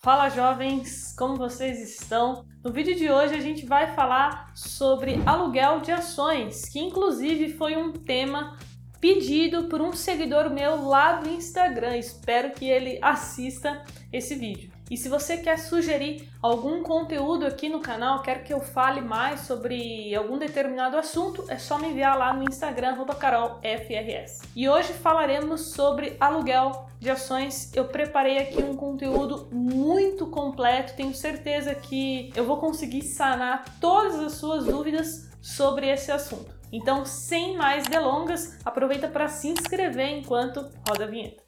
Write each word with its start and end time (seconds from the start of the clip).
Fala 0.00 0.28
jovens, 0.28 1.12
como 1.18 1.34
vocês 1.34 1.80
estão? 1.80 2.44
No 2.62 2.72
vídeo 2.72 2.94
de 2.94 3.10
hoje 3.10 3.34
a 3.34 3.40
gente 3.40 3.66
vai 3.66 3.96
falar 3.96 4.52
sobre 4.54 5.20
aluguel 5.26 5.80
de 5.80 5.90
ações, 5.90 6.68
que 6.68 6.78
inclusive 6.78 7.54
foi 7.54 7.76
um 7.76 7.92
tema 7.92 8.56
pedido 9.00 9.64
por 9.64 9.80
um 9.80 9.92
seguidor 9.92 10.50
meu 10.50 10.86
lá 10.86 11.14
do 11.14 11.28
Instagram. 11.28 11.96
Espero 11.96 12.52
que 12.52 12.64
ele 12.64 13.00
assista 13.02 13.84
esse 14.12 14.36
vídeo. 14.36 14.77
E 14.90 14.96
se 14.96 15.08
você 15.08 15.36
quer 15.36 15.58
sugerir 15.58 16.28
algum 16.40 16.82
conteúdo 16.82 17.46
aqui 17.46 17.68
no 17.68 17.80
canal, 17.80 18.22
quer 18.22 18.42
que 18.42 18.52
eu 18.52 18.60
fale 18.60 19.00
mais 19.00 19.40
sobre 19.40 20.14
algum 20.14 20.38
determinado 20.38 20.96
assunto, 20.96 21.44
é 21.48 21.58
só 21.58 21.78
me 21.78 21.88
enviar 21.88 22.16
lá 22.16 22.32
no 22.32 22.44
Instagram, 22.44 22.96
carolfrs. 23.18 24.40
E 24.56 24.68
hoje 24.68 24.92
falaremos 24.94 25.72
sobre 25.72 26.16
aluguel 26.18 26.86
de 26.98 27.10
ações. 27.10 27.70
Eu 27.74 27.86
preparei 27.86 28.38
aqui 28.38 28.62
um 28.62 28.74
conteúdo 28.74 29.48
muito 29.52 30.26
completo, 30.26 30.96
tenho 30.96 31.14
certeza 31.14 31.74
que 31.74 32.32
eu 32.34 32.44
vou 32.44 32.56
conseguir 32.58 33.02
sanar 33.02 33.64
todas 33.80 34.18
as 34.20 34.32
suas 34.32 34.64
dúvidas 34.64 35.28
sobre 35.40 35.88
esse 35.88 36.10
assunto. 36.10 36.56
Então, 36.70 37.04
sem 37.04 37.56
mais 37.56 37.86
delongas, 37.86 38.58
aproveita 38.64 39.08
para 39.08 39.28
se 39.28 39.48
inscrever 39.48 40.18
enquanto 40.18 40.70
roda 40.86 41.04
a 41.04 41.08
vinheta. 41.08 41.47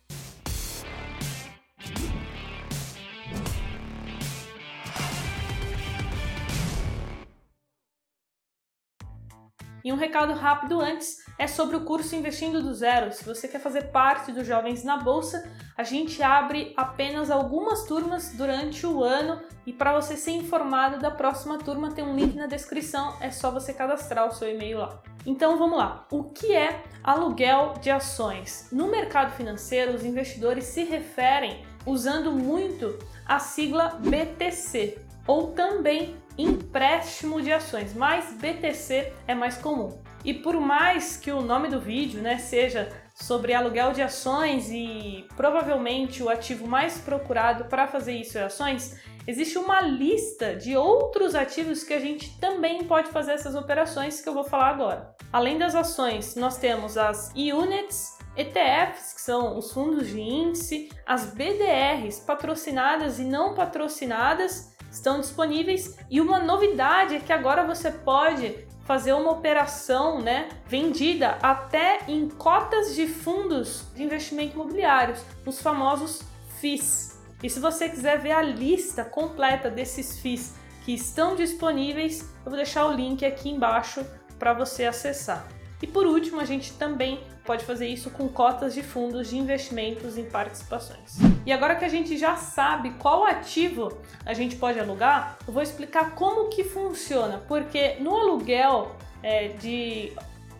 E 9.84 9.92
um 9.92 9.96
recado 9.96 10.34
rápido 10.34 10.80
antes 10.80 11.24
é 11.38 11.46
sobre 11.46 11.76
o 11.76 11.84
curso 11.84 12.14
Investindo 12.14 12.62
do 12.62 12.74
Zero. 12.74 13.12
Se 13.12 13.24
você 13.24 13.48
quer 13.48 13.60
fazer 13.60 13.84
parte 13.90 14.30
dos 14.32 14.46
Jovens 14.46 14.84
na 14.84 14.96
Bolsa, 14.98 15.48
a 15.76 15.82
gente 15.82 16.22
abre 16.22 16.74
apenas 16.76 17.30
algumas 17.30 17.84
turmas 17.84 18.32
durante 18.34 18.86
o 18.86 19.02
ano 19.02 19.40
e 19.66 19.72
para 19.72 19.98
você 19.98 20.16
ser 20.16 20.32
informado 20.32 20.98
da 20.98 21.10
próxima 21.10 21.58
turma 21.58 21.92
tem 21.92 22.04
um 22.04 22.14
link 22.14 22.34
na 22.34 22.46
descrição, 22.46 23.14
é 23.20 23.30
só 23.30 23.50
você 23.50 23.72
cadastrar 23.72 24.28
o 24.28 24.32
seu 24.32 24.50
e-mail 24.50 24.78
lá. 24.78 25.02
Então 25.24 25.58
vamos 25.58 25.78
lá. 25.78 26.06
O 26.10 26.24
que 26.24 26.54
é 26.54 26.82
aluguel 27.02 27.74
de 27.80 27.90
ações? 27.90 28.68
No 28.72 28.88
mercado 28.88 29.32
financeiro, 29.32 29.94
os 29.94 30.04
investidores 30.04 30.64
se 30.64 30.84
referem 30.84 31.64
usando 31.86 32.32
muito 32.32 32.98
a 33.26 33.38
sigla 33.38 33.98
BTC 34.00 34.98
ou 35.26 35.52
também 35.52 36.16
empréstimo 36.38 37.40
de 37.40 37.52
ações, 37.52 37.94
mas 37.94 38.32
BTC 38.32 39.12
é 39.26 39.34
mais 39.34 39.56
comum. 39.56 40.00
E 40.24 40.34
por 40.34 40.60
mais 40.60 41.16
que 41.16 41.30
o 41.30 41.40
nome 41.40 41.68
do 41.68 41.80
vídeo 41.80 42.20
né, 42.20 42.38
seja 42.38 42.88
sobre 43.14 43.54
aluguel 43.54 43.92
de 43.92 44.02
ações 44.02 44.70
e 44.70 45.26
provavelmente 45.36 46.22
o 46.22 46.28
ativo 46.28 46.66
mais 46.66 46.98
procurado 46.98 47.64
para 47.66 47.86
fazer 47.86 48.12
isso 48.12 48.38
é 48.38 48.44
ações, 48.44 49.00
existe 49.26 49.58
uma 49.58 49.80
lista 49.80 50.54
de 50.54 50.76
outros 50.76 51.34
ativos 51.34 51.82
que 51.82 51.92
a 51.92 52.00
gente 52.00 52.38
também 52.38 52.84
pode 52.84 53.10
fazer 53.10 53.32
essas 53.32 53.54
operações 53.54 54.20
que 54.20 54.28
eu 54.28 54.34
vou 54.34 54.44
falar 54.44 54.68
agora. 54.68 55.14
Além 55.32 55.58
das 55.58 55.74
ações, 55.74 56.34
nós 56.34 56.58
temos 56.58 56.98
as 56.98 57.30
units, 57.34 58.18
ETFs, 58.36 59.12
que 59.14 59.20
são 59.20 59.56
os 59.58 59.72
fundos 59.72 60.08
de 60.08 60.20
índice, 60.20 60.90
as 61.06 61.26
BDRs, 61.26 62.20
patrocinadas 62.20 63.18
e 63.18 63.24
não 63.24 63.54
patrocinadas, 63.54 64.76
estão 64.90 65.20
disponíveis 65.20 65.96
e 66.10 66.20
uma 66.20 66.40
novidade 66.40 67.14
é 67.14 67.20
que 67.20 67.32
agora 67.32 67.64
você 67.64 67.90
pode 67.90 68.66
fazer 68.84 69.12
uma 69.12 69.30
operação, 69.30 70.20
né, 70.20 70.48
vendida 70.66 71.38
até 71.40 72.00
em 72.08 72.28
cotas 72.28 72.94
de 72.94 73.06
fundos 73.06 73.84
de 73.94 74.02
investimento 74.02 74.54
imobiliários, 74.54 75.24
os 75.46 75.62
famosos 75.62 76.22
FIIs. 76.60 77.18
E 77.42 77.48
se 77.48 77.60
você 77.60 77.88
quiser 77.88 78.18
ver 78.18 78.32
a 78.32 78.42
lista 78.42 79.04
completa 79.04 79.70
desses 79.70 80.18
FIIs 80.18 80.56
que 80.84 80.92
estão 80.92 81.36
disponíveis, 81.36 82.22
eu 82.44 82.50
vou 82.50 82.56
deixar 82.56 82.86
o 82.86 82.92
link 82.92 83.24
aqui 83.24 83.48
embaixo 83.50 84.04
para 84.38 84.52
você 84.52 84.86
acessar. 84.86 85.46
E 85.80 85.86
por 85.86 86.06
último, 86.06 86.40
a 86.40 86.44
gente 86.44 86.72
também 86.72 87.22
pode 87.50 87.64
fazer 87.64 87.88
isso 87.88 88.12
com 88.12 88.28
cotas 88.28 88.74
de 88.74 88.80
fundos 88.80 89.28
de 89.28 89.36
investimentos 89.36 90.16
em 90.16 90.24
participações. 90.24 91.18
E 91.44 91.50
agora 91.50 91.74
que 91.74 91.84
a 91.84 91.88
gente 91.88 92.16
já 92.16 92.36
sabe 92.36 92.90
qual 92.90 93.24
ativo 93.24 93.98
a 94.24 94.32
gente 94.32 94.54
pode 94.54 94.78
alugar, 94.78 95.36
eu 95.48 95.52
vou 95.52 95.60
explicar 95.60 96.14
como 96.14 96.48
que 96.48 96.62
funciona, 96.62 97.42
porque 97.48 97.96
no 97.98 98.16
aluguel 98.16 98.94
é, 99.20 99.48
de 99.48 100.12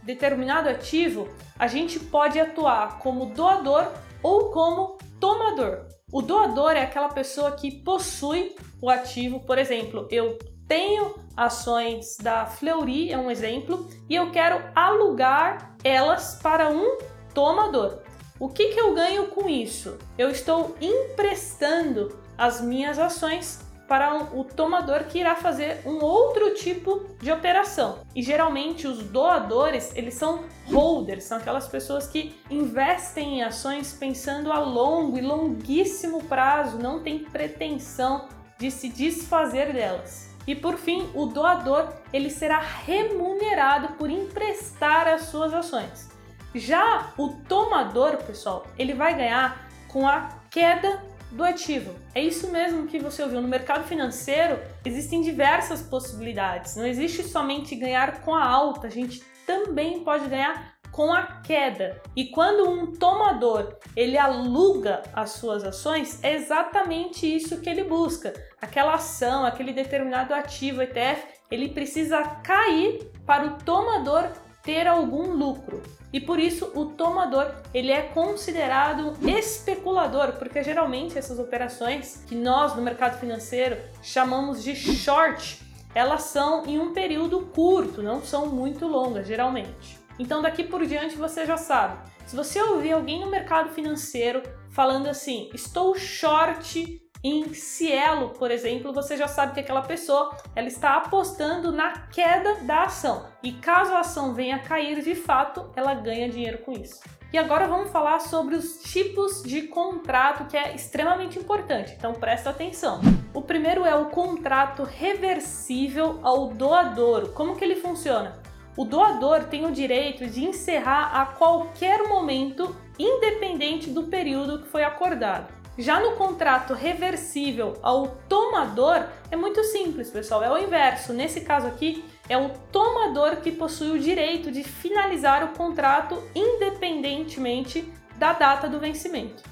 determinado 0.03 0.69
ativo, 0.69 1.29
a 1.57 1.69
gente 1.69 2.01
pode 2.01 2.41
atuar 2.41 2.99
como 2.99 3.27
doador 3.27 3.87
ou 4.21 4.51
como 4.51 4.99
tomador. 5.21 5.87
O 6.13 6.21
doador 6.21 6.73
é 6.73 6.83
aquela 6.83 7.11
pessoa 7.11 7.53
que 7.53 7.71
possui 7.71 8.57
o 8.83 8.91
ativo, 8.91 9.39
por 9.39 9.59
exemplo, 9.59 10.09
eu 10.11 10.37
tenho 10.67 11.15
ações 11.41 12.19
da 12.19 12.45
Fleury, 12.45 13.11
é 13.11 13.17
um 13.17 13.31
exemplo, 13.31 13.89
e 14.11 14.15
eu 14.15 14.31
quero 14.31 14.63
alugar 14.75 15.75
elas 15.83 16.39
para 16.43 16.69
um 16.69 16.99
tomador. 17.33 18.01
O 18.39 18.51
que, 18.51 18.69
que 18.69 18.79
eu 18.79 18.95
ganho 18.95 19.29
com 19.29 19.49
isso? 19.49 19.97
Eu 20.19 20.31
estou 20.31 20.77
emprestando 20.83 22.15
as 22.37 22.61
minhas 22.61 22.99
ações 22.99 23.59
para 23.89 24.23
o 24.35 24.45
tomador 24.45 25.05
que 25.05 25.19
irá 25.19 25.35
fazer 25.35 25.81
um 25.87 26.05
outro 26.05 26.53
tipo 26.55 27.07
de 27.21 27.33
operação. 27.33 28.01
E 28.15 28.23
geralmente 28.23 28.87
os 28.87 29.03
doadores, 29.03 29.97
eles 29.97 30.15
são 30.15 30.45
holders, 30.71 31.25
são 31.25 31.39
aquelas 31.39 31.67
pessoas 31.67 32.07
que 32.07 32.35
investem 32.51 33.39
em 33.39 33.43
ações 33.43 33.97
pensando 33.99 34.53
a 34.53 34.59
longo 34.59 35.17
e 35.17 35.23
longuíssimo 35.23 36.23
prazo, 36.25 36.79
não 36.79 37.01
tem 37.03 37.19
pretensão 37.19 38.29
de 38.59 38.71
se 38.71 38.91
desfazer 38.91 39.73
delas. 39.73 40.30
E 40.47 40.55
por 40.55 40.77
fim, 40.77 41.09
o 41.15 41.27
doador 41.27 41.89
ele 42.13 42.31
será 42.31 42.59
remunerado 42.59 43.95
por 43.95 44.11
emprestar 44.11 45.07
as 45.07 45.23
suas 45.23 45.53
ações. 45.53 46.09
Já 46.55 47.13
o 47.17 47.29
tomador, 47.49 48.17
pessoal, 48.19 48.67
ele 48.79 48.95
vai 48.95 49.15
ganhar 49.15 49.69
com 49.89 50.09
a 50.09 50.29
queda 50.51 51.03
do 51.31 51.45
ativo. 51.45 51.95
É 52.15 52.23
isso 52.23 52.51
mesmo 52.51 52.87
que 52.87 52.99
você 52.99 53.23
ouviu. 53.23 53.41
No 53.41 53.49
mercado 53.49 53.85
financeiro 53.85 54.59
existem 54.85 55.21
diversas 55.21 55.81
possibilidades. 55.81 56.75
Não 56.75 56.87
existe 56.87 57.23
somente 57.23 57.77
ganhar 57.77 58.23
com 58.23 58.35
a 58.35 58.45
alta, 58.45 58.89
a 58.89 58.91
gente 58.91 59.23
também 59.47 60.03
pode 60.03 60.29
ganhar 60.29 60.75
com 60.91 61.13
a 61.13 61.23
queda. 61.43 62.01
E 62.17 62.27
quando 62.27 62.69
um 62.69 62.93
tomador 62.93 63.77
ele 63.97 64.19
aluga 64.19 65.03
as 65.15 65.31
suas 65.31 65.65
ações, 65.65 66.23
é 66.23 66.35
exatamente 66.35 67.33
isso 67.33 67.61
que 67.61 67.71
ele 67.71 67.85
busca. 67.85 68.33
Aquela 68.61 68.95
ação, 68.95 69.45
aquele 69.45 69.73
determinado 69.73 70.35
ativo 70.35 70.83
ETF, 70.83 71.27
ele 71.51 71.71
precisa 71.71 72.23
cair 72.43 73.11
para 73.27 73.47
o 73.47 73.59
tomador 73.59 74.31
ter 74.63 74.87
algum 74.87 75.33
lucro. 75.33 75.83
E 76.13 76.21
por 76.21 76.39
isso 76.39 76.71
o 76.75 76.87
tomador 76.87 77.55
ele 77.73 77.93
é 77.93 78.03
considerado 78.03 79.17
especulador, 79.27 80.33
porque 80.33 80.63
geralmente 80.63 81.17
essas 81.17 81.39
operações 81.39 82.25
que 82.27 82.35
nós 82.35 82.75
no 82.75 82.83
mercado 82.83 83.19
financeiro 83.19 83.79
chamamos 84.03 84.63
de 84.63 84.75
short, 84.75 85.63
elas 85.95 86.23
são 86.23 86.67
em 86.67 86.79
um 86.79 86.93
período 86.93 87.47
curto, 87.47 88.03
não 88.03 88.23
são 88.23 88.47
muito 88.47 88.87
longas 88.87 89.27
geralmente. 89.27 89.99
Então 90.19 90.43
daqui 90.43 90.65
por 90.65 90.85
diante 90.85 91.17
você 91.17 91.47
já 91.47 91.57
sabe. 91.57 92.11
Se 92.27 92.37
você 92.37 92.61
ouvir 92.61 92.93
alguém 92.93 93.21
no 93.21 93.31
mercado 93.31 93.71
financeiro 93.71 94.43
falando 94.71 95.07
assim, 95.09 95.49
estou 95.55 95.97
short 95.97 97.01
em 97.23 97.53
Cielo, 97.53 98.31
por 98.31 98.51
exemplo, 98.51 98.93
você 98.93 99.17
já 99.17 99.29
sabe 99.29 99.55
que 99.55 99.61
aquela 99.61 99.83
pessoa 99.83 100.37
ela 100.55 100.69
está 100.69 100.97
apostando 100.97 101.71
na 101.71 102.07
queda 102.09 102.57
da 102.63 102.85
ação. 102.85 103.27
E 103.43 103.53
caso 103.53 103.93
a 103.93 104.01
ação 104.01 104.35
venha 104.35 104.57
a 104.57 104.61
cair 104.61 105.03
de 105.03 105.15
fato, 105.15 105.71
ela 105.77 105.95
ganha 105.95 106.29
dinheiro 106.29 106.59
com 106.59 106.73
isso. 106.73 107.01
E 107.33 107.39
agora 107.39 107.69
vamos 107.69 107.91
falar 107.91 108.21
sobre 108.21 108.57
os 108.57 108.83
tipos 108.83 109.43
de 109.43 109.63
contrato 109.63 110.47
que 110.47 110.57
é 110.57 110.75
extremamente 110.75 111.39
importante, 111.39 111.95
então 111.97 112.13
presta 112.13 112.51
atenção. 112.51 113.01
O 113.33 113.43
primeiro 113.43 113.85
é 113.85 113.95
o 113.95 114.07
contrato 114.07 114.83
reversível 114.83 116.19
ao 116.23 116.49
doador. 116.49 117.33
Como 117.33 117.55
que 117.55 117.65
ele 117.65 117.77
funciona? 117.77 118.41
o 118.77 118.85
doador 118.87 119.45
tem 119.45 119.67
o 119.67 119.73
direito 119.73 120.27
de 120.27 120.45
encerrar 120.45 121.21
a 121.21 121.27
qualquer 121.27 122.09
momento, 122.09 122.75
independente 122.99 123.91
do 123.91 124.05
período 124.05 124.61
que 124.63 124.69
foi 124.69 124.83
acordado. 124.83 125.60
Já 125.81 125.99
no 125.99 126.13
contrato 126.15 126.75
reversível 126.75 127.79
ao 127.81 128.09
tomador, 128.29 129.07
é 129.31 129.37
muito 129.37 129.65
simples, 129.65 130.11
pessoal, 130.11 130.45
é 130.45 130.53
o 130.53 130.59
inverso. 130.59 131.15
Nesse 131.15 131.41
caso 131.41 131.67
aqui, 131.67 132.05
é 132.29 132.37
o 132.37 132.51
tomador 132.71 133.37
que 133.37 133.51
possui 133.51 133.93
o 133.93 133.99
direito 133.99 134.53
de 134.53 134.63
finalizar 134.63 135.43
o 135.43 135.57
contrato 135.57 136.23
independentemente 136.35 137.91
da 138.17 138.35
data 138.35 138.69
do 138.69 138.79
vencimento. 138.79 139.43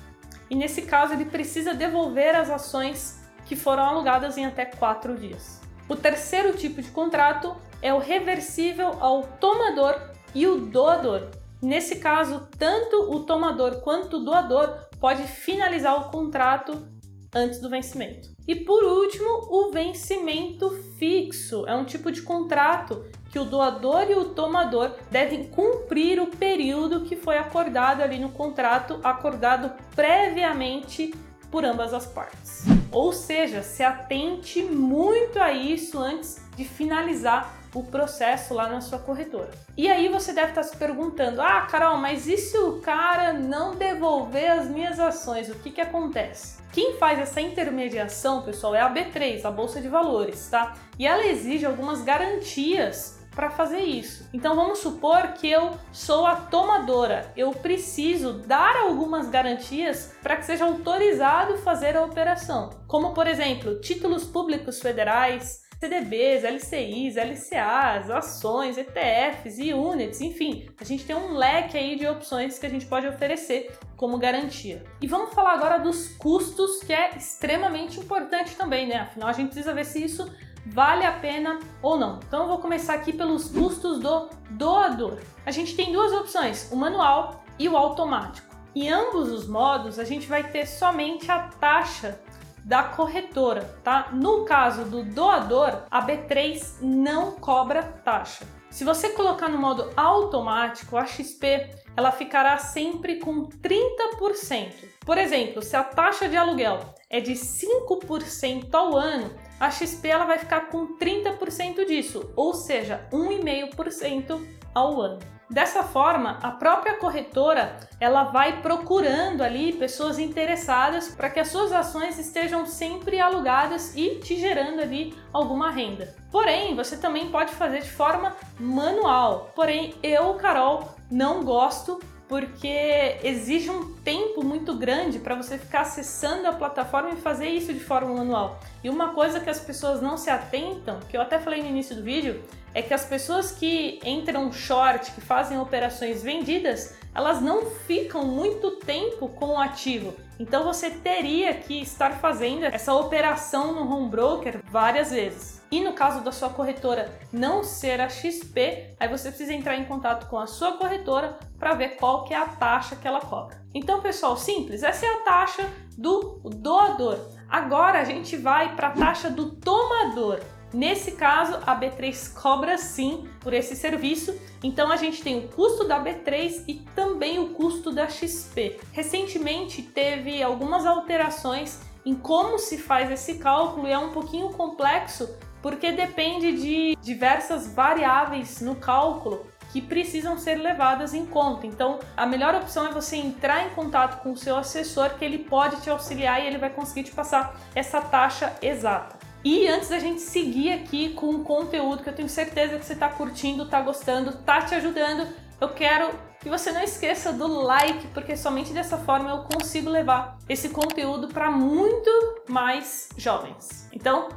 E 0.50 0.54
nesse 0.54 0.82
caso, 0.82 1.14
ele 1.14 1.24
precisa 1.24 1.72
devolver 1.72 2.36
as 2.36 2.50
ações 2.50 3.26
que 3.46 3.56
foram 3.56 3.84
alugadas 3.84 4.36
em 4.36 4.44
até 4.44 4.66
quatro 4.66 5.16
dias. 5.16 5.62
O 5.88 5.96
terceiro 5.96 6.54
tipo 6.54 6.82
de 6.82 6.90
contrato 6.90 7.56
é 7.80 7.94
o 7.94 7.98
reversível 7.98 8.98
ao 9.00 9.22
tomador 9.22 9.98
e 10.34 10.46
o 10.46 10.60
doador. 10.60 11.30
Nesse 11.60 11.96
caso, 11.96 12.48
tanto 12.58 13.10
o 13.10 13.20
tomador 13.24 13.80
quanto 13.80 14.18
o 14.18 14.24
doador 14.24 14.88
pode 15.00 15.24
finalizar 15.24 15.96
o 16.00 16.10
contrato 16.10 16.86
antes 17.34 17.60
do 17.60 17.68
vencimento. 17.68 18.30
E 18.46 18.54
por 18.54 18.82
último, 18.82 19.28
o 19.50 19.70
vencimento 19.70 20.70
fixo 20.98 21.66
é 21.66 21.74
um 21.74 21.84
tipo 21.84 22.10
de 22.10 22.22
contrato 22.22 23.04
que 23.30 23.38
o 23.38 23.44
doador 23.44 24.10
e 24.10 24.14
o 24.14 24.30
tomador 24.30 24.92
devem 25.10 25.44
cumprir 25.44 26.20
o 26.20 26.28
período 26.28 27.02
que 27.02 27.14
foi 27.14 27.36
acordado 27.36 28.02
ali 28.02 28.18
no 28.18 28.30
contrato, 28.30 28.98
acordado 29.04 29.70
previamente 29.94 31.14
por 31.50 31.64
ambas 31.64 31.92
as 31.92 32.06
partes. 32.06 32.64
Ou 32.90 33.12
seja, 33.12 33.62
se 33.62 33.82
atente 33.82 34.62
muito 34.62 35.38
a 35.38 35.52
isso 35.52 35.98
antes 35.98 36.42
de 36.56 36.64
finalizar 36.64 37.57
o 37.78 37.86
processo 37.86 38.54
lá 38.54 38.68
na 38.68 38.80
sua 38.80 38.98
corretora. 38.98 39.50
E 39.76 39.88
aí 39.88 40.08
você 40.08 40.32
deve 40.32 40.48
estar 40.48 40.62
se 40.62 40.76
perguntando: 40.76 41.40
ah, 41.40 41.62
Carol, 41.62 41.98
mas 41.98 42.26
e 42.26 42.36
se 42.36 42.58
o 42.58 42.80
cara 42.80 43.32
não 43.32 43.74
devolver 43.74 44.50
as 44.50 44.68
minhas 44.68 44.98
ações? 44.98 45.48
O 45.48 45.54
que, 45.56 45.70
que 45.70 45.80
acontece? 45.80 46.58
Quem 46.72 46.96
faz 46.96 47.18
essa 47.18 47.40
intermediação, 47.40 48.42
pessoal, 48.42 48.74
é 48.74 48.80
a 48.80 48.92
B3, 48.92 49.44
a 49.44 49.50
Bolsa 49.50 49.80
de 49.80 49.88
Valores, 49.88 50.48
tá? 50.50 50.74
E 50.98 51.06
ela 51.06 51.26
exige 51.26 51.64
algumas 51.64 52.02
garantias 52.02 53.18
para 53.38 53.50
fazer 53.50 53.82
isso. 53.82 54.28
Então 54.34 54.56
vamos 54.56 54.80
supor 54.80 55.28
que 55.34 55.48
eu 55.48 55.70
sou 55.92 56.26
a 56.26 56.34
tomadora, 56.34 57.32
eu 57.36 57.52
preciso 57.52 58.32
dar 58.32 58.76
algumas 58.76 59.28
garantias 59.28 60.12
para 60.20 60.34
que 60.36 60.44
seja 60.44 60.64
autorizado 60.64 61.56
fazer 61.58 61.96
a 61.96 62.04
operação, 62.04 62.70
como 62.88 63.14
por 63.14 63.28
exemplo, 63.28 63.80
títulos 63.80 64.24
públicos 64.24 64.80
federais, 64.80 65.62
CDBs, 65.80 66.42
LCIs, 66.42 67.16
LCAs, 67.16 68.10
ações, 68.10 68.76
ETFs 68.76 69.58
e 69.58 69.72
units, 69.72 70.20
enfim, 70.20 70.68
a 70.80 70.82
gente 70.82 71.04
tem 71.04 71.14
um 71.14 71.34
leque 71.34 71.78
aí 71.78 71.94
de 71.94 72.04
opções 72.04 72.58
que 72.58 72.66
a 72.66 72.68
gente 72.68 72.84
pode 72.84 73.06
oferecer 73.06 73.78
como 73.96 74.18
garantia. 74.18 74.82
E 75.00 75.06
vamos 75.06 75.32
falar 75.32 75.52
agora 75.52 75.78
dos 75.78 76.08
custos, 76.16 76.80
que 76.80 76.92
é 76.92 77.16
extremamente 77.16 78.00
importante 78.00 78.56
também, 78.56 78.88
né? 78.88 78.96
Afinal, 78.96 79.28
a 79.28 79.32
gente 79.32 79.50
precisa 79.50 79.72
ver 79.72 79.84
se 79.84 80.02
isso 80.02 80.28
vale 80.66 81.06
a 81.06 81.12
pena 81.12 81.60
ou 81.80 81.96
não. 81.96 82.18
Então 82.26 82.42
eu 82.42 82.48
vou 82.48 82.58
começar 82.58 82.94
aqui 82.94 83.12
pelos 83.12 83.48
custos 83.48 84.00
do 84.00 84.28
doador. 84.50 85.18
A 85.46 85.52
gente 85.52 85.76
tem 85.76 85.92
duas 85.92 86.12
opções, 86.12 86.70
o 86.72 86.76
manual 86.76 87.44
e 87.56 87.68
o 87.68 87.76
automático. 87.76 88.48
Em 88.74 88.90
ambos 88.90 89.30
os 89.30 89.46
modos, 89.46 89.98
a 89.98 90.04
gente 90.04 90.26
vai 90.26 90.42
ter 90.42 90.66
somente 90.66 91.30
a 91.30 91.48
taxa 91.60 92.20
da 92.68 92.82
corretora, 92.82 93.80
tá? 93.82 94.10
No 94.12 94.44
caso 94.44 94.84
do 94.84 95.02
doador, 95.02 95.84
a 95.90 96.06
B3 96.06 96.82
não 96.82 97.32
cobra 97.32 97.82
taxa. 97.82 98.46
Se 98.68 98.84
você 98.84 99.08
colocar 99.08 99.48
no 99.48 99.56
modo 99.56 99.90
automático, 99.96 100.98
a 100.98 101.06
XP 101.06 101.70
ela 101.96 102.12
ficará 102.12 102.58
sempre 102.58 103.20
com 103.20 103.48
30%. 103.48 104.74
Por 105.00 105.16
exemplo, 105.16 105.62
se 105.62 105.74
a 105.74 105.82
taxa 105.82 106.28
de 106.28 106.36
aluguel 106.36 106.78
é 107.08 107.20
de 107.20 107.32
5% 107.32 108.68
ao 108.74 108.94
ano, 108.94 109.34
a 109.58 109.70
XP 109.70 110.06
ela 110.06 110.26
vai 110.26 110.38
ficar 110.38 110.68
com 110.68 110.98
30% 110.98 111.86
disso, 111.86 112.30
ou 112.36 112.52
seja, 112.52 113.08
1,5% 113.10 114.46
ao 114.74 115.00
ano. 115.00 115.37
Dessa 115.50 115.82
forma, 115.82 116.38
a 116.42 116.50
própria 116.50 116.98
corretora 116.98 117.78
ela 117.98 118.24
vai 118.24 118.60
procurando 118.60 119.42
ali 119.42 119.72
pessoas 119.72 120.18
interessadas 120.18 121.08
para 121.08 121.30
que 121.30 121.40
as 121.40 121.48
suas 121.48 121.72
ações 121.72 122.18
estejam 122.18 122.66
sempre 122.66 123.18
alugadas 123.18 123.96
e 123.96 124.16
te 124.16 124.38
gerando 124.38 124.80
ali 124.80 125.14
alguma 125.32 125.70
renda. 125.70 126.14
Porém, 126.30 126.76
você 126.76 126.98
também 126.98 127.30
pode 127.30 127.52
fazer 127.52 127.80
de 127.80 127.90
forma 127.90 128.36
manual. 128.60 129.50
Porém, 129.54 129.94
eu, 130.02 130.34
Carol, 130.34 130.94
não 131.10 131.42
gosto 131.42 131.98
porque 132.28 133.18
exige 133.22 133.70
um 133.70 133.94
tempo 133.94 134.44
muito 134.44 134.74
grande 134.74 135.18
para 135.18 135.34
você 135.34 135.56
ficar 135.56 135.80
acessando 135.80 136.46
a 136.46 136.52
plataforma 136.52 137.10
e 137.10 137.16
fazer 137.16 137.48
isso 137.48 137.72
de 137.72 137.80
forma 137.80 138.14
manual. 138.14 138.60
E 138.84 138.90
uma 138.90 139.14
coisa 139.14 139.40
que 139.40 139.48
as 139.48 139.58
pessoas 139.58 140.02
não 140.02 140.18
se 140.18 140.28
atentam, 140.28 141.00
que 141.08 141.16
eu 141.16 141.22
até 141.22 141.38
falei 141.38 141.62
no 141.62 141.68
início 141.68 141.96
do 141.96 142.02
vídeo, 142.02 142.42
é 142.74 142.82
que 142.82 142.92
as 142.92 143.06
pessoas 143.06 143.50
que 143.50 143.98
entram 144.04 144.52
short, 144.52 145.10
que 145.12 145.22
fazem 145.22 145.58
operações 145.58 146.22
vendidas, 146.22 146.97
elas 147.18 147.42
não 147.42 147.66
ficam 147.66 148.24
muito 148.24 148.76
tempo 148.76 149.28
com 149.28 149.46
o 149.54 149.58
ativo. 149.58 150.14
Então 150.38 150.62
você 150.62 150.88
teria 150.88 151.52
que 151.52 151.82
estar 151.82 152.20
fazendo 152.20 152.64
essa 152.64 152.94
operação 152.94 153.74
no 153.74 153.92
home 153.92 154.08
broker 154.08 154.60
várias 154.70 155.10
vezes. 155.10 155.60
E 155.68 155.80
no 155.80 155.94
caso 155.94 156.22
da 156.22 156.30
sua 156.30 156.48
corretora 156.48 157.12
não 157.32 157.64
ser 157.64 158.00
a 158.00 158.08
XP, 158.08 158.94
aí 159.00 159.08
você 159.08 159.30
precisa 159.30 159.52
entrar 159.52 159.74
em 159.74 159.84
contato 159.84 160.28
com 160.28 160.38
a 160.38 160.46
sua 160.46 160.78
corretora 160.78 161.36
para 161.58 161.74
ver 161.74 161.96
qual 161.96 162.22
que 162.22 162.32
é 162.32 162.36
a 162.36 162.46
taxa 162.46 162.94
que 162.94 163.08
ela 163.08 163.20
cobra. 163.20 163.60
Então, 163.74 164.00
pessoal, 164.00 164.36
simples, 164.36 164.84
essa 164.84 165.04
é 165.04 165.08
a 165.08 165.22
taxa 165.22 165.68
do 165.96 166.40
doador. 166.44 167.18
Agora 167.48 167.98
a 167.98 168.04
gente 168.04 168.36
vai 168.36 168.76
para 168.76 168.88
a 168.88 168.92
taxa 168.92 169.28
do 169.28 169.56
tomador. 169.56 170.38
Nesse 170.72 171.12
caso, 171.12 171.58
a 171.66 171.78
B3 171.78 172.34
cobra 172.34 172.76
sim 172.76 173.26
por 173.40 173.54
esse 173.54 173.74
serviço, 173.74 174.38
então 174.62 174.92
a 174.92 174.96
gente 174.96 175.22
tem 175.22 175.38
o 175.38 175.48
custo 175.48 175.84
da 175.84 176.02
B3 176.02 176.64
e 176.68 176.74
também 176.94 177.38
o 177.38 177.50
custo 177.50 177.90
da 177.90 178.08
XP. 178.08 178.78
Recentemente 178.92 179.82
teve 179.82 180.42
algumas 180.42 180.84
alterações 180.84 181.80
em 182.04 182.14
como 182.14 182.58
se 182.58 182.76
faz 182.76 183.10
esse 183.10 183.38
cálculo 183.38 183.88
e 183.88 183.92
é 183.92 183.98
um 183.98 184.10
pouquinho 184.10 184.50
complexo 184.50 185.28
porque 185.62 185.90
depende 185.90 186.52
de 186.52 186.96
diversas 187.02 187.72
variáveis 187.72 188.60
no 188.60 188.76
cálculo 188.76 189.46
que 189.72 189.82
precisam 189.82 190.38
ser 190.38 190.54
levadas 190.54 191.12
em 191.12 191.26
conta. 191.26 191.66
Então, 191.66 191.98
a 192.16 192.24
melhor 192.24 192.54
opção 192.54 192.86
é 192.86 192.92
você 192.92 193.16
entrar 193.16 193.66
em 193.66 193.70
contato 193.70 194.22
com 194.22 194.32
o 194.32 194.36
seu 194.36 194.56
assessor, 194.56 195.10
que 195.18 195.24
ele 195.24 195.38
pode 195.38 195.80
te 195.82 195.90
auxiliar 195.90 196.42
e 196.42 196.46
ele 196.46 196.58
vai 196.58 196.70
conseguir 196.70 197.04
te 197.04 197.12
passar 197.12 197.54
essa 197.74 198.00
taxa 198.00 198.54
exata. 198.62 199.17
E 199.44 199.68
antes 199.68 199.88
da 199.88 199.98
gente 199.98 200.20
seguir 200.20 200.72
aqui 200.72 201.10
com 201.10 201.30
o 201.30 201.44
conteúdo 201.44 202.02
que 202.02 202.08
eu 202.08 202.14
tenho 202.14 202.28
certeza 202.28 202.78
que 202.78 202.84
você 202.84 202.94
está 202.94 203.08
curtindo, 203.08 203.64
está 203.64 203.80
gostando, 203.80 204.30
está 204.30 204.62
te 204.62 204.74
ajudando, 204.74 205.26
eu 205.60 205.68
quero 205.70 206.10
que 206.40 206.48
você 206.48 206.70
não 206.70 206.82
esqueça 206.82 207.32
do 207.32 207.46
like, 207.46 208.06
porque 208.08 208.36
somente 208.36 208.72
dessa 208.72 208.96
forma 208.96 209.30
eu 209.30 209.38
consigo 209.38 209.90
levar 209.90 210.38
esse 210.48 210.68
conteúdo 210.70 211.28
para 211.28 211.50
muito 211.50 212.10
mais 212.48 213.08
jovens. 213.16 213.88
Então, 213.92 214.28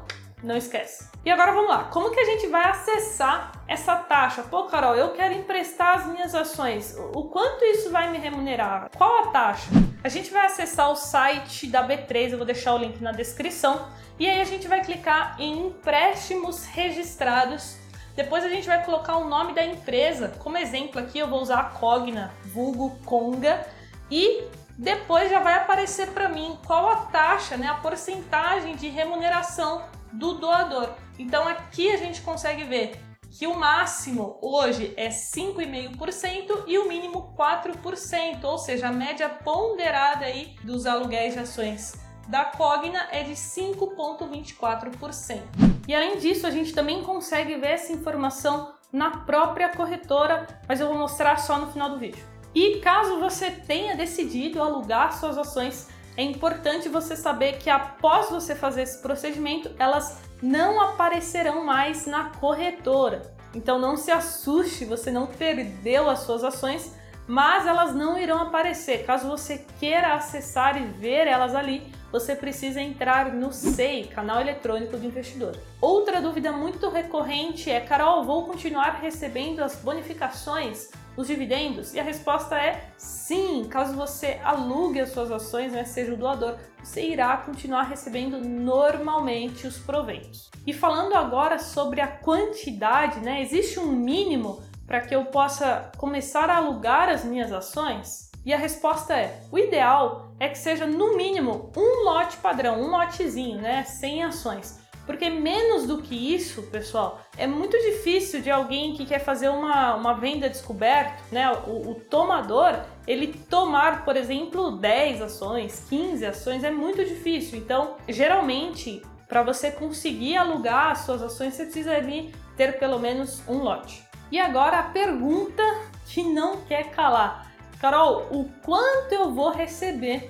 não 0.44 0.58
esquece. 0.58 1.10
E 1.24 1.30
agora 1.30 1.52
vamos 1.52 1.70
lá. 1.70 1.84
Como 1.86 2.10
que 2.12 2.20
a 2.20 2.26
gente 2.26 2.48
vai 2.48 2.64
acessar 2.70 3.52
essa 3.68 3.96
taxa? 3.96 4.44
Pô, 4.44 4.64
Carol, 4.64 4.96
eu 4.96 5.10
quero 5.12 5.34
emprestar 5.34 6.00
as 6.00 6.08
minhas 6.08 6.34
ações. 6.34 6.96
O 7.14 7.26
quanto 7.26 7.64
isso 7.64 7.92
vai 7.92 8.10
me 8.12 8.18
remunerar? 8.18 8.90
Qual 8.98 9.24
a 9.24 9.28
taxa? 9.28 9.70
A 10.04 10.10
gente 10.10 10.32
vai 10.32 10.48
acessar 10.48 10.90
o 10.90 10.96
site 10.96 11.68
da 11.68 11.88
B3, 11.88 12.32
eu 12.32 12.38
vou 12.38 12.46
deixar 12.46 12.74
o 12.74 12.78
link 12.78 13.00
na 13.02 13.12
descrição. 13.12 13.88
E 14.18 14.28
aí 14.28 14.42
a 14.42 14.46
gente 14.46 14.68
vai 14.68 14.84
clicar 14.84 15.36
em 15.40 15.68
empréstimos 15.68 16.66
registrados. 16.66 17.78
Depois 18.16 18.44
a 18.44 18.50
gente 18.50 18.68
vai 18.68 18.84
colocar 18.84 19.18
o 19.18 19.30
nome 19.30 19.54
da 19.54 19.64
empresa. 19.64 20.34
Como 20.40 20.58
exemplo 20.58 21.00
aqui 21.00 21.20
eu 21.20 21.28
vou 21.28 21.42
usar 21.42 21.60
a 21.60 21.64
Cogna, 21.66 22.34
vulgo 22.46 22.98
Conga. 23.06 23.66
E 24.10 24.44
depois 24.78 25.30
já 25.30 25.40
vai 25.40 25.54
aparecer 25.54 26.08
para 26.08 26.28
mim 26.28 26.58
qual 26.66 26.90
a 26.90 26.96
taxa, 26.96 27.56
né, 27.56 27.68
a 27.68 27.76
porcentagem 27.76 28.76
de 28.76 28.90
remuneração 28.90 29.84
do 30.14 30.36
doador. 30.36 30.92
Então 31.18 31.48
aqui 31.48 31.92
a 31.92 31.98
gente 31.98 32.22
consegue 32.22 32.64
ver 32.64 33.00
que 33.30 33.48
o 33.48 33.58
máximo 33.58 34.38
hoje 34.42 34.94
é 34.98 35.10
5,5% 35.10 36.66
e 36.68 36.78
o 36.78 36.88
mínimo 36.88 37.34
4%, 37.38 38.44
ou 38.44 38.58
seja, 38.58 38.90
a 38.90 38.92
média 38.92 39.30
ponderada 39.30 40.26
aí 40.26 40.56
dos 40.64 40.86
aluguéis 40.86 41.34
de 41.34 41.40
ações 41.40 41.94
da 42.28 42.44
Cogna 42.46 43.08
é 43.12 43.24
de 43.24 43.34
5,24%. 43.34 45.42
E 45.88 45.96
além 45.96 46.18
disso, 46.18 46.46
a 46.46 46.52
gente 46.52 46.74
também 46.74 47.02
consegue 47.04 47.56
ver 47.56 47.72
essa 47.72 47.94
informação 47.94 48.74
na 48.92 49.20
própria 49.20 49.70
corretora, 49.70 50.46
mas 50.68 50.82
eu 50.82 50.88
vou 50.88 50.98
mostrar 50.98 51.38
só 51.38 51.58
no 51.58 51.72
final 51.72 51.90
do 51.90 51.98
vídeo. 51.98 52.32
E 52.54 52.80
caso 52.80 53.20
você 53.20 53.50
tenha 53.50 53.96
decidido 53.96 54.62
alugar 54.62 55.18
suas 55.18 55.38
ações 55.38 55.88
é 56.22 56.24
importante 56.24 56.88
você 56.88 57.16
saber 57.16 57.58
que 57.58 57.68
após 57.68 58.30
você 58.30 58.54
fazer 58.54 58.84
esse 58.84 59.02
procedimento, 59.02 59.72
elas 59.80 60.20
não 60.40 60.80
aparecerão 60.80 61.66
mais 61.66 62.06
na 62.06 62.26
corretora. 62.26 63.34
Então 63.56 63.80
não 63.80 63.98
se 63.98 64.12
assuste, 64.12 64.86
você 64.86 65.10
não 65.10 65.26
perdeu 65.26 66.08
as 66.08 66.20
suas 66.20 66.44
ações, 66.44 66.96
mas 67.28 67.66
elas 67.66 67.96
não 67.96 68.20
irão 68.20 68.40
aparecer. 68.40 69.04
Caso 69.04 69.28
você 69.28 69.66
queira 69.80 70.14
acessar 70.14 70.80
e 70.80 70.86
ver 70.86 71.26
elas 71.26 71.56
ali, 71.56 71.92
você 72.12 72.36
precisa 72.36 72.80
entrar 72.80 73.34
no 73.34 73.52
SEI, 73.52 74.06
canal 74.06 74.40
eletrônico 74.40 74.98
do 74.98 75.06
investidor. 75.06 75.58
Outra 75.82 76.22
dúvida 76.22 76.52
muito 76.52 76.88
recorrente 76.90 77.72
é: 77.72 77.80
Carol, 77.80 78.24
vou 78.24 78.46
continuar 78.46 79.00
recebendo 79.02 79.62
as 79.62 79.76
bonificações? 79.76 80.90
Os 81.16 81.28
dividendos? 81.28 81.94
E 81.94 82.00
a 82.00 82.04
resposta 82.04 82.56
é 82.56 82.90
sim. 82.98 83.68
Caso 83.70 83.96
você 83.96 84.40
alugue 84.44 85.00
as 85.00 85.10
suas 85.10 85.32
ações, 85.32 85.72
né, 85.72 85.84
seja 85.84 86.14
o 86.14 86.18
doador, 86.18 86.58
você 86.84 87.02
irá 87.02 87.38
continuar 87.38 87.84
recebendo 87.84 88.40
normalmente 88.40 89.68
os 89.68 89.78
proventos. 89.78 90.50
E 90.66 90.74
falando 90.74 91.14
agora 91.14 91.60
sobre 91.60 92.02
a 92.02 92.08
quantidade, 92.08 93.20
né, 93.20 93.42
existe 93.42 93.80
um 93.80 93.92
mínimo 93.92 94.62
para 94.88 95.02
que 95.02 95.16
eu 95.16 95.26
possa 95.26 95.92
começar 95.98 96.50
a 96.50 96.58
alugar 96.58 97.10
as 97.10 97.24
minhas 97.24 97.52
ações? 97.52 98.32
E 98.44 98.54
a 98.54 98.58
resposta 98.58 99.14
é: 99.14 99.42
o 99.52 99.58
ideal 99.58 100.34
é 100.40 100.50
que 100.50 100.58
seja 100.58 100.88
no 100.88 101.16
mínimo 101.16 101.72
um 101.78 102.04
lote 102.04 102.38
padrão, 102.38 102.82
um 102.82 102.88
lotezinho, 102.88 103.62
né? 103.62 103.84
Sem 103.84 104.24
ações. 104.24 104.81
Porque 105.06 105.30
menos 105.30 105.88
do 105.88 106.02
que 106.02 106.36
isso, 106.36 106.64
pessoal, 106.64 107.22
é 107.38 107.48
muito 107.48 107.78
difícil 107.78 108.42
de 108.42 108.52
alguém 108.52 108.94
que 108.94 109.06
quer 109.06 109.20
fazer 109.20 109.50
uma, 109.50 109.96
uma 109.96 110.14
venda 110.14 110.48
descoberto, 110.48 111.24
né? 111.32 111.52
O, 111.68 111.92
o 111.92 111.96
tomador, 111.96 112.80
ele 113.08 113.34
tomar, 113.50 114.06
por 114.06 114.16
exemplo, 114.16 114.72
10 114.72 115.22
ações, 115.22 115.86
15 115.90 116.26
ações, 116.26 116.64
é 116.64 116.72
muito 116.72 117.04
difícil. 117.04 117.58
Então, 117.58 117.96
geralmente, 118.08 119.02
para 119.28 119.44
você 119.44 119.72
conseguir 119.72 120.38
alugar 120.38 120.92
as 120.92 121.00
suas 121.00 121.22
ações, 121.24 121.54
você 121.54 121.64
precisa 121.64 121.94
ali 121.94 122.34
ter 122.56 122.78
pelo 122.78 123.00
menos 123.00 123.42
um 123.48 123.58
lote. 123.64 124.04
E 124.32 124.40
agora 124.40 124.80
a 124.80 124.84
pergunta 124.84 125.64
que 126.06 126.24
não 126.24 126.58
quer 126.62 126.92
calar. 126.92 127.52
Carol, 127.80 128.28
o 128.30 128.46
quanto 128.64 129.12
eu 129.12 129.32
vou 129.32 129.52
receber 129.52 130.30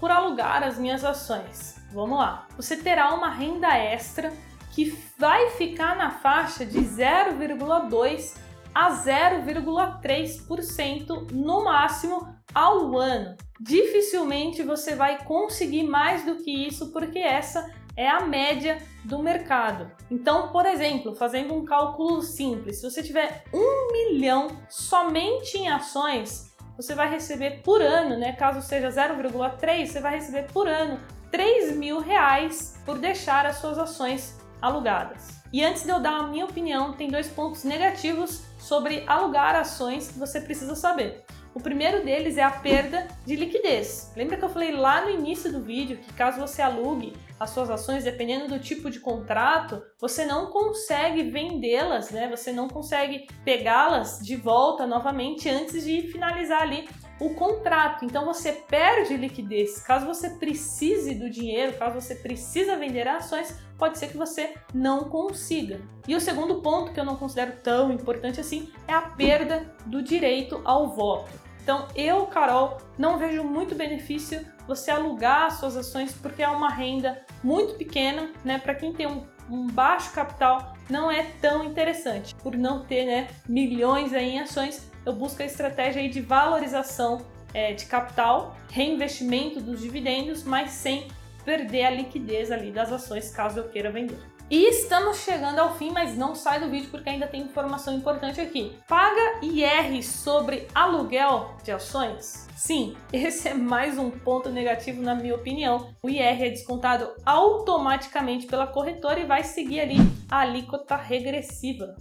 por 0.00 0.10
alugar 0.10 0.62
as 0.62 0.78
minhas 0.78 1.04
ações? 1.04 1.77
Vamos 1.92 2.18
lá. 2.18 2.46
Você 2.56 2.76
terá 2.76 3.14
uma 3.14 3.30
renda 3.30 3.76
extra 3.76 4.32
que 4.72 4.96
vai 5.18 5.50
ficar 5.50 5.94
na 5.96 6.10
faixa 6.10 6.64
de 6.64 6.78
0,2 6.78 8.36
a 8.74 8.90
0,3% 8.92 11.32
no 11.32 11.64
máximo 11.64 12.28
ao 12.54 12.96
ano. 12.96 13.36
Dificilmente 13.60 14.62
você 14.62 14.94
vai 14.94 15.24
conseguir 15.24 15.82
mais 15.82 16.24
do 16.24 16.36
que 16.36 16.66
isso, 16.66 16.92
porque 16.92 17.18
essa 17.18 17.68
é 17.96 18.08
a 18.08 18.20
média 18.20 18.78
do 19.04 19.18
mercado. 19.18 19.90
Então, 20.08 20.52
por 20.52 20.64
exemplo, 20.64 21.16
fazendo 21.16 21.52
um 21.54 21.64
cálculo 21.64 22.22
simples, 22.22 22.76
se 22.76 22.88
você 22.88 23.02
tiver 23.02 23.42
um 23.52 23.90
milhão 23.90 24.46
somente 24.68 25.58
em 25.58 25.68
ações, 25.68 26.54
você 26.76 26.94
vai 26.94 27.10
receber 27.10 27.62
por 27.64 27.82
ano, 27.82 28.16
né? 28.16 28.34
Caso 28.34 28.62
seja 28.62 28.88
0,3, 28.88 29.86
você 29.86 30.00
vai 30.00 30.14
receber 30.14 30.44
por 30.52 30.68
ano 30.68 31.00
3 31.30 31.76
mil 31.76 32.00
reais 32.00 32.78
por 32.84 32.98
deixar 32.98 33.46
as 33.46 33.56
suas 33.56 33.78
ações 33.78 34.38
alugadas. 34.60 35.38
E 35.52 35.64
antes 35.64 35.84
de 35.84 35.90
eu 35.90 36.00
dar 36.00 36.18
a 36.20 36.26
minha 36.26 36.44
opinião, 36.44 36.92
tem 36.92 37.08
dois 37.08 37.28
pontos 37.28 37.64
negativos 37.64 38.42
sobre 38.58 39.04
alugar 39.06 39.54
ações 39.54 40.08
que 40.08 40.18
você 40.18 40.40
precisa 40.40 40.74
saber. 40.74 41.24
O 41.54 41.60
primeiro 41.60 42.04
deles 42.04 42.36
é 42.36 42.42
a 42.42 42.50
perda 42.50 43.08
de 43.26 43.34
liquidez. 43.34 44.12
Lembra 44.14 44.36
que 44.36 44.44
eu 44.44 44.48
falei 44.48 44.72
lá 44.72 45.00
no 45.00 45.10
início 45.10 45.50
do 45.50 45.60
vídeo 45.60 45.96
que 45.96 46.12
caso 46.12 46.38
você 46.38 46.62
alugue 46.62 47.14
as 47.40 47.50
suas 47.50 47.70
ações, 47.70 48.04
dependendo 48.04 48.48
do 48.48 48.58
tipo 48.58 48.90
de 48.90 49.00
contrato, 49.00 49.82
você 49.98 50.24
não 50.24 50.50
consegue 50.50 51.30
vendê-las, 51.30 52.10
né? 52.10 52.28
Você 52.28 52.52
não 52.52 52.68
consegue 52.68 53.26
pegá-las 53.44 54.20
de 54.20 54.36
volta 54.36 54.86
novamente 54.86 55.48
antes 55.48 55.84
de 55.84 56.02
finalizar 56.02 56.62
ali 56.62 56.88
o 57.20 57.34
contrato. 57.34 58.04
Então 58.04 58.24
você 58.24 58.52
perde 58.52 59.16
liquidez. 59.16 59.80
Caso 59.80 60.06
você 60.06 60.30
precise 60.30 61.14
do 61.14 61.30
dinheiro, 61.30 61.76
caso 61.76 62.00
você 62.00 62.14
precisa 62.14 62.76
vender 62.76 63.06
ações, 63.08 63.58
pode 63.76 63.98
ser 63.98 64.08
que 64.08 64.16
você 64.16 64.54
não 64.72 65.04
consiga. 65.04 65.80
E 66.06 66.14
o 66.14 66.20
segundo 66.20 66.60
ponto 66.60 66.92
que 66.92 67.00
eu 67.00 67.04
não 67.04 67.16
considero 67.16 67.52
tão 67.62 67.92
importante 67.92 68.40
assim 68.40 68.70
é 68.86 68.92
a 68.92 69.02
perda 69.02 69.74
do 69.86 70.02
direito 70.02 70.60
ao 70.64 70.88
voto. 70.88 71.48
Então, 71.68 71.86
eu, 71.94 72.24
Carol, 72.24 72.78
não 72.96 73.18
vejo 73.18 73.44
muito 73.44 73.74
benefício 73.74 74.40
você 74.66 74.90
alugar 74.90 75.50
suas 75.50 75.76
ações 75.76 76.14
porque 76.14 76.42
é 76.42 76.48
uma 76.48 76.70
renda 76.70 77.22
muito 77.44 77.74
pequena, 77.74 78.32
né? 78.42 78.58
Para 78.58 78.74
quem 78.74 78.90
tem 78.90 79.06
um, 79.06 79.22
um, 79.50 79.66
baixo 79.66 80.10
capital, 80.14 80.74
não 80.88 81.10
é 81.10 81.24
tão 81.42 81.62
interessante. 81.64 82.34
Por 82.36 82.56
não 82.56 82.86
ter 82.86 83.04
né, 83.04 83.28
milhões 83.46 84.14
aí 84.14 84.30
em 84.30 84.40
ações, 84.40 84.90
eu 85.08 85.14
busco 85.14 85.42
a 85.42 85.46
estratégia 85.46 86.02
aí 86.02 86.08
de 86.08 86.20
valorização 86.20 87.22
é, 87.54 87.72
de 87.72 87.86
capital, 87.86 88.56
reinvestimento 88.70 89.60
dos 89.60 89.80
dividendos, 89.80 90.44
mas 90.44 90.70
sem 90.70 91.08
perder 91.44 91.84
a 91.84 91.90
liquidez 91.90 92.52
ali 92.52 92.70
das 92.70 92.92
ações 92.92 93.30
caso 93.30 93.58
eu 93.58 93.68
queira 93.68 93.90
vender. 93.90 94.18
E 94.50 94.66
estamos 94.70 95.18
chegando 95.18 95.58
ao 95.58 95.76
fim, 95.76 95.90
mas 95.90 96.16
não 96.16 96.34
sai 96.34 96.58
do 96.58 96.70
vídeo 96.70 96.88
porque 96.90 97.10
ainda 97.10 97.26
tem 97.26 97.42
informação 97.42 97.94
importante 97.94 98.40
aqui. 98.40 98.72
Paga 98.88 99.40
IR 99.42 100.02
sobre 100.02 100.66
aluguel 100.74 101.54
de 101.62 101.70
ações? 101.70 102.48
Sim, 102.56 102.96
esse 103.12 103.48
é 103.48 103.54
mais 103.54 103.98
um 103.98 104.10
ponto 104.10 104.48
negativo 104.48 105.02
na 105.02 105.14
minha 105.14 105.34
opinião. 105.34 105.94
O 106.02 106.08
IR 106.08 106.42
é 106.42 106.50
descontado 106.50 107.10
automaticamente 107.26 108.46
pela 108.46 108.66
corretora 108.66 109.20
e 109.20 109.26
vai 109.26 109.44
seguir 109.44 109.80
ali 109.80 109.96
a 110.30 110.40
alíquota 110.40 110.96
regressiva. 110.96 111.94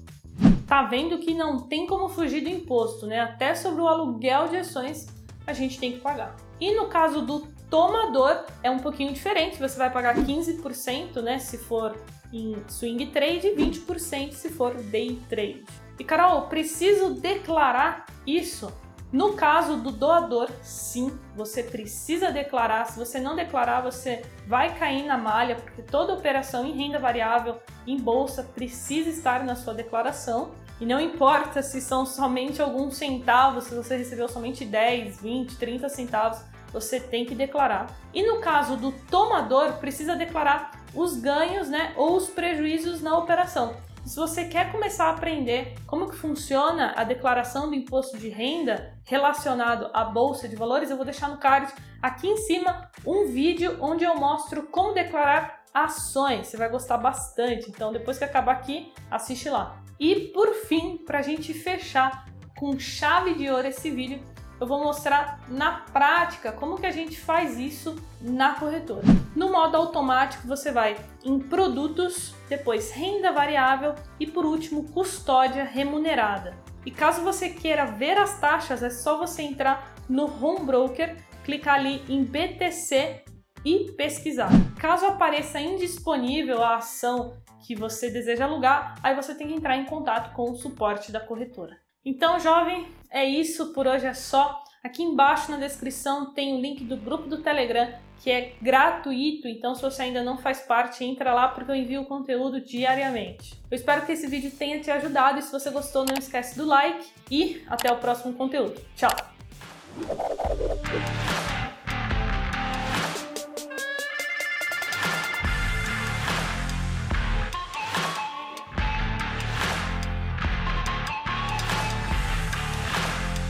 Tá 0.68 0.84
vendo 0.84 1.18
que 1.18 1.34
não 1.34 1.62
tem 1.62 1.88
como 1.88 2.10
fugir 2.10 2.42
do 2.42 2.50
imposto, 2.50 3.08
né? 3.08 3.22
Até 3.22 3.56
sobre 3.56 3.82
o 3.82 3.88
aluguel 3.88 4.50
de 4.50 4.58
ações 4.58 5.08
a 5.48 5.54
gente 5.54 5.80
tem 5.80 5.94
que 5.94 6.00
pagar. 6.00 6.36
E 6.60 6.74
no 6.74 6.88
caso 6.88 7.22
do 7.22 7.48
tomador 7.70 8.46
é 8.62 8.70
um 8.70 8.80
pouquinho 8.80 9.14
diferente, 9.14 9.58
você 9.58 9.78
vai 9.78 9.90
pagar 9.90 10.16
15%, 10.16 11.22
né, 11.22 11.40
se 11.40 11.58
for 11.58 11.96
em 12.34 12.56
swing 12.68 13.06
trade 13.08 13.48
e 13.48 13.56
20% 13.56 14.34
se 14.34 14.50
for 14.50 14.76
day 14.76 15.20
trade. 15.30 15.64
E 15.98 16.04
Carol, 16.04 16.44
preciso 16.44 17.14
declarar 17.14 18.06
isso? 18.26 18.72
No 19.12 19.34
caso 19.34 19.78
do 19.78 19.90
doador, 19.90 20.50
sim, 20.62 21.18
você 21.34 21.64
precisa 21.64 22.30
declarar. 22.30 22.86
Se 22.86 23.00
você 23.00 23.20
não 23.20 23.38
declarar, 23.38 23.80
você 23.80 24.22
vai 24.46 24.78
cair 24.78 25.06
na 25.06 25.18
malha, 25.18 25.56
porque 25.56 25.82
toda 25.82 26.14
operação 26.14 26.66
em 26.66 26.74
renda 26.74 27.00
variável, 27.00 27.58
em 27.86 27.98
bolsa, 27.98 28.44
precisa 28.44 29.10
estar 29.10 29.46
na 29.46 29.56
sua 29.56 29.74
declaração. 29.74 30.52
E 30.80 30.86
não 30.86 31.00
importa 31.00 31.64
se 31.64 31.80
são 31.80 32.06
somente 32.06 32.62
alguns 32.62 32.98
centavos, 32.98 33.64
se 33.64 33.76
você 33.76 33.96
recebeu 33.96 34.28
somente 34.28 34.66
10, 34.66 35.22
20, 35.22 35.56
30 35.56 35.90
centavos, 35.90 36.40
você 36.74 37.00
tem 37.00 37.26
que 37.26 37.34
declarar. 37.34 37.88
E 38.14 38.22
no 38.24 38.42
caso 38.42 38.76
do 38.76 38.92
tomador, 38.92 39.74
precisa 39.80 40.18
declarar 40.18 40.84
os 40.94 41.16
ganhos 41.16 41.70
né, 41.70 41.94
ou 41.96 42.18
os 42.18 42.28
prejuízos 42.28 43.02
na 43.02 43.18
operação. 43.18 43.76
Se 44.08 44.16
você 44.16 44.46
quer 44.46 44.72
começar 44.72 45.08
a 45.08 45.10
aprender 45.10 45.76
como 45.86 46.10
que 46.10 46.16
funciona 46.16 46.94
a 46.96 47.04
declaração 47.04 47.68
do 47.68 47.76
imposto 47.76 48.18
de 48.18 48.30
renda 48.30 48.98
relacionado 49.04 49.90
à 49.94 50.06
bolsa 50.06 50.48
de 50.48 50.56
valores, 50.56 50.90
eu 50.90 50.96
vou 50.96 51.04
deixar 51.04 51.28
no 51.28 51.38
card 51.38 51.74
aqui 52.02 52.26
em 52.26 52.38
cima 52.38 52.90
um 53.06 53.28
vídeo 53.28 53.78
onde 53.82 54.06
eu 54.06 54.16
mostro 54.16 54.64
como 54.68 54.94
declarar 54.94 55.62
ações. 55.74 56.48
Você 56.48 56.56
vai 56.56 56.70
gostar 56.70 56.98
bastante. 56.98 57.70
Então, 57.70 57.92
depois 57.92 58.18
que 58.18 58.24
acabar 58.24 58.54
aqui, 58.54 58.94
assiste 59.12 59.50
lá. 59.50 59.84
E 60.00 60.32
por 60.34 60.54
fim, 60.54 61.00
para 61.00 61.20
a 61.20 61.22
gente 61.22 61.54
fechar 61.54 62.28
com 62.58 62.80
chave 62.80 63.34
de 63.34 63.50
ouro 63.50 63.68
esse 63.68 63.92
vídeo, 63.92 64.24
eu 64.60 64.68
vou 64.68 64.84
mostrar 64.84 65.40
na 65.48 65.72
prática 65.72 66.52
como 66.52 66.78
que 66.78 66.86
a 66.86 66.92
gente 66.92 67.20
faz 67.20 67.60
isso 67.60 67.96
na 68.22 68.56
corretora. 68.56 69.04
No 69.36 69.52
modo 69.52 69.78
automático, 69.78 70.48
você 70.48 70.72
vai 70.72 70.98
em 71.24 71.40
produtos, 71.40 72.34
depois 72.50 72.92
renda 72.92 73.32
variável 73.32 73.94
e 74.20 74.26
por 74.26 74.46
último 74.46 74.92
custódia 74.92 75.64
remunerada. 75.64 76.56
E 76.86 76.92
caso 76.92 77.22
você 77.22 77.50
queira 77.50 77.86
ver 77.86 78.18
as 78.18 78.40
taxas, 78.40 78.82
é 78.82 78.90
só 78.90 79.18
você 79.18 79.42
entrar 79.42 79.94
no 80.10 80.26
Home 80.26 80.66
Broker, 80.66 81.18
clicar 81.44 81.76
ali 81.76 82.04
em 82.10 82.24
BTC 82.24 83.24
e 83.66 83.92
pesquisar. 83.92 84.50
Caso 84.80 85.06
apareça 85.06 85.60
indisponível 85.60 86.64
a 86.64 86.78
ação 86.78 87.38
que 87.66 87.76
você 87.76 88.10
deseja 88.10 88.46
alugar, 88.46 88.96
aí 89.04 89.14
você 89.14 89.36
tem 89.36 89.48
que 89.48 89.54
entrar 89.54 89.76
em 89.76 89.86
contato 89.86 90.34
com 90.34 90.52
o 90.52 90.56
suporte 90.56 91.12
da 91.12 91.20
corretora. 91.20 91.76
Então, 92.08 92.40
jovem, 92.40 92.88
é 93.12 93.26
isso 93.26 93.74
por 93.74 93.86
hoje 93.86 94.06
é 94.06 94.14
só. 94.14 94.64
Aqui 94.82 95.04
embaixo 95.04 95.52
na 95.52 95.58
descrição 95.58 96.34
tem 96.34 96.56
o 96.56 96.62
link 96.62 96.82
do 96.86 96.96
grupo 96.96 97.28
do 97.28 97.40
Telegram, 97.40 97.94
que 98.24 98.32
é 98.32 98.54
gratuito, 98.62 99.46
então 99.46 99.76
se 99.76 99.82
você 99.82 100.04
ainda 100.04 100.24
não 100.24 100.38
faz 100.38 100.62
parte, 100.62 101.04
entra 101.04 101.34
lá 101.34 101.50
porque 101.50 101.70
eu 101.70 101.76
envio 101.76 102.06
conteúdo 102.06 102.62
diariamente. 102.62 103.62
Eu 103.70 103.76
espero 103.76 104.06
que 104.06 104.14
esse 104.14 104.26
vídeo 104.26 104.50
tenha 104.52 104.80
te 104.80 104.90
ajudado 104.90 105.40
e 105.40 105.42
se 105.42 105.52
você 105.52 105.70
gostou, 105.70 106.06
não 106.06 106.16
esquece 106.16 106.58
do 106.58 106.66
like 106.66 107.12
e 107.30 107.62
até 107.68 107.92
o 107.92 107.98
próximo 107.98 108.34
conteúdo. 108.36 108.82
Tchau! 108.96 109.12